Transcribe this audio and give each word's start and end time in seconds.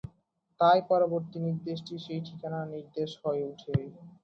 তাই, 0.59 0.79
পরবর্তী 0.89 1.37
নির্দেশটি 1.41 1.93
সেই 2.05 2.21
ঠিকানার 2.27 2.65
নির্দেশ 2.75 3.09
হয়ে 3.23 3.43
ওঠে। 3.49 3.73